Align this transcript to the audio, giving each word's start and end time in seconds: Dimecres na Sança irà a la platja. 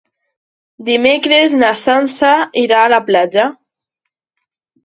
Dimecres 0.87 1.53
na 1.59 1.69
Sança 1.83 2.33
irà 2.65 2.81
a 2.87 2.91
la 2.97 3.01
platja. 3.11 3.47